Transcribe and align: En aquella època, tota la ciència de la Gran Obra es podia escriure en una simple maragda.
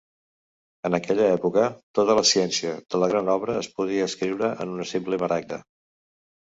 En 0.89 0.97
aquella 0.97 1.27
època, 1.33 1.67
tota 1.99 2.17
la 2.21 2.25
ciència 2.31 2.73
de 2.95 3.03
la 3.05 3.13
Gran 3.15 3.33
Obra 3.37 3.61
es 3.61 3.73
podia 3.79 4.11
escriure 4.13 4.53
en 4.67 4.77
una 4.79 4.93
simple 4.97 5.23
maragda. 5.27 5.67